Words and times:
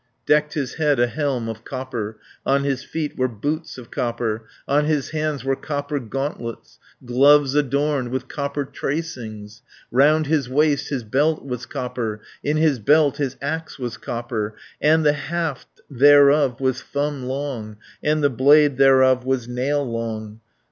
Decked 0.25 0.55
his 0.55 0.73
head 0.81 0.99
a 0.99 1.05
helm 1.05 1.47
of 1.47 1.63
copper, 1.63 2.17
On 2.43 2.63
his 2.63 2.83
feet 2.83 3.15
were 3.19 3.27
boots 3.27 3.77
of 3.77 3.91
copper, 3.91 4.47
On 4.67 4.85
his 4.85 5.11
hands 5.11 5.43
were 5.43 5.55
copper 5.55 5.99
gauntlets. 5.99 6.79
Gloves 7.05 7.53
adorned 7.53 8.09
with 8.09 8.27
copper 8.27 8.65
tracings; 8.65 9.61
120 9.91 9.91
Round 9.95 10.25
his 10.25 10.49
waist 10.49 10.89
his 10.89 11.03
belt 11.03 11.45
was 11.45 11.67
copper; 11.67 12.19
In 12.43 12.57
his 12.57 12.79
belt 12.79 13.17
his 13.17 13.37
axe 13.43 13.77
was 13.77 13.97
copper; 13.97 14.55
And 14.81 15.05
the 15.05 15.13
haft 15.13 15.67
thereof 15.87 16.59
was 16.59 16.81
thumb 16.81 17.25
long, 17.27 17.77
And 18.03 18.23
the 18.23 18.31
blade 18.31 18.77
thereof 18.77 19.23
was 19.23 19.47
nail 19.47 19.85
long. 19.87 20.39